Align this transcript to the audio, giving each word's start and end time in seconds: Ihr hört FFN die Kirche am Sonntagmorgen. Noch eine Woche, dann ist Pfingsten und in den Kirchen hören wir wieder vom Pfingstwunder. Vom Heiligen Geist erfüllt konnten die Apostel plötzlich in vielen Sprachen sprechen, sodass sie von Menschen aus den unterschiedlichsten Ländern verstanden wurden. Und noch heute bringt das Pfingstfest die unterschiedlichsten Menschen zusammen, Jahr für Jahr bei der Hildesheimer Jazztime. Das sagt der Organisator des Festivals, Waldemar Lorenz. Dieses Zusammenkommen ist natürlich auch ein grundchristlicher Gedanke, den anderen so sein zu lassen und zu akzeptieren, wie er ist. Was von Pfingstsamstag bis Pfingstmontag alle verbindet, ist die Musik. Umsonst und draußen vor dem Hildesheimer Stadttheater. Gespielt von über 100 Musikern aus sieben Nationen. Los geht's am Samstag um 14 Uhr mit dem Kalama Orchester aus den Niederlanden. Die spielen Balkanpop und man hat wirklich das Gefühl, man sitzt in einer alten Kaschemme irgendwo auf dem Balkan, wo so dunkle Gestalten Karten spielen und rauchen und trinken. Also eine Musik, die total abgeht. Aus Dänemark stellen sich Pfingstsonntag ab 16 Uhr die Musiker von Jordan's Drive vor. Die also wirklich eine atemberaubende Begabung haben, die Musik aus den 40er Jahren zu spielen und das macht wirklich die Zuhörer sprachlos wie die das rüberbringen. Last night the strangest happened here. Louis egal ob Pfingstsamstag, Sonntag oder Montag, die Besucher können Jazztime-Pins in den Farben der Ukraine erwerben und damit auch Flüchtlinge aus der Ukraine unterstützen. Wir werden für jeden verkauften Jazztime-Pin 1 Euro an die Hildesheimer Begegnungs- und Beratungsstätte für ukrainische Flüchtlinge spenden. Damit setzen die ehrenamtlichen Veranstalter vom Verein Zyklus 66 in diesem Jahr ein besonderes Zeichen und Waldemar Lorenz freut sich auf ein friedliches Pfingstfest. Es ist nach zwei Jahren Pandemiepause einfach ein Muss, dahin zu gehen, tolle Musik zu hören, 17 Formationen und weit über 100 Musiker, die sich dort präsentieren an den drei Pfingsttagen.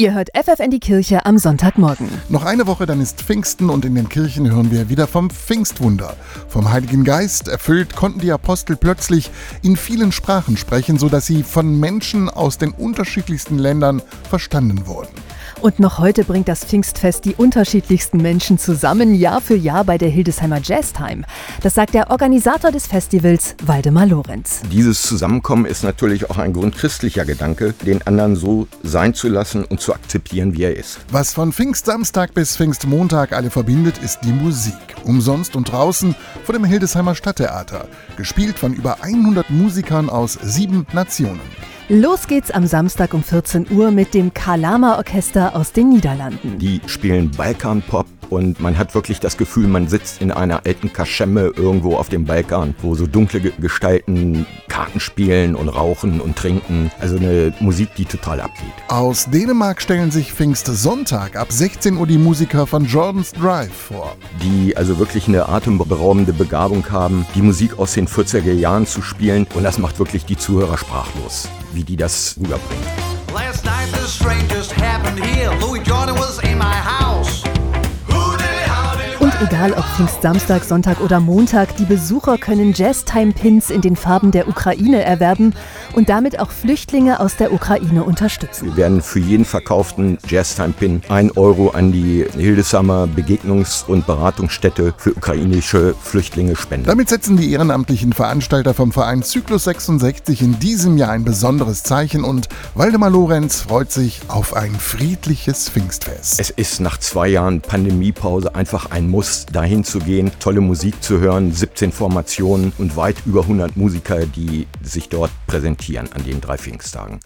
Ihr 0.00 0.14
hört 0.14 0.30
FFN 0.34 0.70
die 0.70 0.80
Kirche 0.80 1.26
am 1.26 1.36
Sonntagmorgen. 1.36 2.08
Noch 2.30 2.46
eine 2.46 2.66
Woche, 2.66 2.86
dann 2.86 3.02
ist 3.02 3.20
Pfingsten 3.20 3.68
und 3.68 3.84
in 3.84 3.94
den 3.94 4.08
Kirchen 4.08 4.50
hören 4.50 4.70
wir 4.70 4.88
wieder 4.88 5.06
vom 5.06 5.28
Pfingstwunder. 5.28 6.16
Vom 6.48 6.72
Heiligen 6.72 7.04
Geist 7.04 7.48
erfüllt 7.48 7.94
konnten 7.94 8.20
die 8.20 8.32
Apostel 8.32 8.76
plötzlich 8.76 9.30
in 9.60 9.76
vielen 9.76 10.10
Sprachen 10.10 10.56
sprechen, 10.56 10.98
sodass 10.98 11.26
sie 11.26 11.42
von 11.42 11.78
Menschen 11.78 12.30
aus 12.30 12.56
den 12.56 12.70
unterschiedlichsten 12.70 13.58
Ländern 13.58 14.00
verstanden 14.26 14.86
wurden. 14.86 15.19
Und 15.60 15.78
noch 15.78 15.98
heute 15.98 16.24
bringt 16.24 16.48
das 16.48 16.64
Pfingstfest 16.64 17.26
die 17.26 17.34
unterschiedlichsten 17.34 18.16
Menschen 18.16 18.58
zusammen, 18.58 19.14
Jahr 19.14 19.42
für 19.42 19.54
Jahr 19.54 19.84
bei 19.84 19.98
der 19.98 20.08
Hildesheimer 20.08 20.58
Jazztime. 20.62 21.24
Das 21.62 21.74
sagt 21.74 21.92
der 21.92 22.10
Organisator 22.10 22.72
des 22.72 22.86
Festivals, 22.86 23.56
Waldemar 23.62 24.06
Lorenz. 24.06 24.62
Dieses 24.72 25.02
Zusammenkommen 25.02 25.66
ist 25.66 25.84
natürlich 25.84 26.30
auch 26.30 26.38
ein 26.38 26.54
grundchristlicher 26.54 27.26
Gedanke, 27.26 27.74
den 27.84 28.00
anderen 28.06 28.36
so 28.36 28.68
sein 28.82 29.12
zu 29.12 29.28
lassen 29.28 29.66
und 29.66 29.82
zu 29.82 29.92
akzeptieren, 29.92 30.54
wie 30.56 30.62
er 30.62 30.76
ist. 30.76 31.00
Was 31.10 31.34
von 31.34 31.52
Pfingstsamstag 31.52 32.32
bis 32.32 32.56
Pfingstmontag 32.56 33.34
alle 33.34 33.50
verbindet, 33.50 33.98
ist 33.98 34.20
die 34.24 34.32
Musik. 34.32 34.74
Umsonst 35.04 35.56
und 35.56 35.70
draußen 35.70 36.14
vor 36.44 36.54
dem 36.54 36.64
Hildesheimer 36.64 37.14
Stadttheater. 37.14 37.86
Gespielt 38.16 38.58
von 38.58 38.72
über 38.72 39.02
100 39.02 39.50
Musikern 39.50 40.08
aus 40.08 40.38
sieben 40.42 40.86
Nationen. 40.94 41.40
Los 41.92 42.28
geht's 42.28 42.52
am 42.52 42.68
Samstag 42.68 43.14
um 43.14 43.24
14 43.24 43.66
Uhr 43.72 43.90
mit 43.90 44.14
dem 44.14 44.32
Kalama 44.32 44.96
Orchester 44.98 45.56
aus 45.56 45.72
den 45.72 45.88
Niederlanden. 45.88 46.56
Die 46.56 46.80
spielen 46.86 47.32
Balkanpop 47.32 48.06
und 48.30 48.60
man 48.60 48.78
hat 48.78 48.94
wirklich 48.94 49.20
das 49.20 49.36
Gefühl, 49.36 49.66
man 49.66 49.88
sitzt 49.88 50.22
in 50.22 50.30
einer 50.30 50.64
alten 50.66 50.92
Kaschemme 50.92 51.52
irgendwo 51.56 51.96
auf 51.96 52.08
dem 52.08 52.24
Balkan, 52.24 52.74
wo 52.80 52.94
so 52.94 53.06
dunkle 53.06 53.40
Gestalten 53.40 54.46
Karten 54.68 55.00
spielen 55.00 55.54
und 55.54 55.68
rauchen 55.68 56.20
und 56.20 56.36
trinken. 56.36 56.90
Also 57.00 57.16
eine 57.16 57.52
Musik, 57.60 57.94
die 57.96 58.04
total 58.04 58.40
abgeht. 58.40 58.72
Aus 58.88 59.26
Dänemark 59.30 59.82
stellen 59.82 60.10
sich 60.10 60.32
Pfingstsonntag 60.32 61.36
ab 61.36 61.50
16 61.50 61.96
Uhr 61.96 62.06
die 62.06 62.18
Musiker 62.18 62.66
von 62.66 62.86
Jordan's 62.86 63.32
Drive 63.32 63.72
vor. 63.72 64.16
Die 64.42 64.76
also 64.76 64.98
wirklich 64.98 65.28
eine 65.28 65.48
atemberaubende 65.48 66.32
Begabung 66.32 66.90
haben, 66.90 67.26
die 67.34 67.42
Musik 67.42 67.78
aus 67.78 67.94
den 67.94 68.08
40er 68.08 68.52
Jahren 68.52 68.86
zu 68.86 69.02
spielen 69.02 69.46
und 69.54 69.64
das 69.64 69.78
macht 69.78 69.98
wirklich 69.98 70.24
die 70.24 70.36
Zuhörer 70.36 70.78
sprachlos 70.78 71.48
wie 71.72 71.84
die 71.84 71.96
das 71.96 72.36
rüberbringen. 72.38 72.84
Last 73.32 73.64
night 73.64 73.88
the 73.92 74.08
strangest 74.08 74.76
happened 74.76 75.24
here. 75.24 75.52
Louis 75.60 75.82
egal 79.40 79.72
ob 79.72 79.84
Pfingstsamstag, 79.84 80.64
Sonntag 80.64 81.00
oder 81.00 81.18
Montag, 81.18 81.74
die 81.76 81.86
Besucher 81.86 82.36
können 82.36 82.74
Jazztime-Pins 82.74 83.70
in 83.70 83.80
den 83.80 83.96
Farben 83.96 84.32
der 84.32 84.48
Ukraine 84.48 85.02
erwerben 85.02 85.54
und 85.94 86.10
damit 86.10 86.38
auch 86.38 86.50
Flüchtlinge 86.50 87.20
aus 87.20 87.36
der 87.36 87.52
Ukraine 87.52 88.04
unterstützen. 88.04 88.66
Wir 88.66 88.76
werden 88.76 89.00
für 89.00 89.18
jeden 89.18 89.46
verkauften 89.46 90.18
Jazztime-Pin 90.28 91.02
1 91.08 91.36
Euro 91.38 91.70
an 91.70 91.90
die 91.90 92.26
Hildesheimer 92.36 93.08
Begegnungs- 93.16 93.86
und 93.86 94.06
Beratungsstätte 94.06 94.92
für 94.98 95.14
ukrainische 95.14 95.94
Flüchtlinge 96.02 96.54
spenden. 96.54 96.86
Damit 96.86 97.08
setzen 97.08 97.38
die 97.38 97.52
ehrenamtlichen 97.52 98.12
Veranstalter 98.12 98.74
vom 98.74 98.92
Verein 98.92 99.22
Zyklus 99.22 99.64
66 99.64 100.42
in 100.42 100.58
diesem 100.58 100.98
Jahr 100.98 101.12
ein 101.12 101.24
besonderes 101.24 101.82
Zeichen 101.82 102.24
und 102.24 102.48
Waldemar 102.74 103.10
Lorenz 103.10 103.62
freut 103.62 103.90
sich 103.90 104.20
auf 104.28 104.54
ein 104.54 104.74
friedliches 104.74 105.70
Pfingstfest. 105.70 106.38
Es 106.38 106.50
ist 106.50 106.80
nach 106.80 106.98
zwei 106.98 107.28
Jahren 107.28 107.62
Pandemiepause 107.62 108.54
einfach 108.54 108.90
ein 108.90 109.08
Muss, 109.08 109.29
dahin 109.52 109.84
zu 109.84 109.98
gehen, 109.98 110.30
tolle 110.40 110.60
Musik 110.60 111.02
zu 111.02 111.20
hören, 111.20 111.52
17 111.52 111.92
Formationen 111.92 112.72
und 112.78 112.96
weit 112.96 113.16
über 113.26 113.42
100 113.42 113.76
Musiker, 113.76 114.26
die 114.26 114.66
sich 114.82 115.08
dort 115.08 115.30
präsentieren 115.46 116.12
an 116.12 116.24
den 116.24 116.40
drei 116.40 116.58
Pfingsttagen. 116.58 117.20